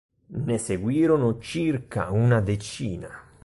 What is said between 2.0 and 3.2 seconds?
una decina.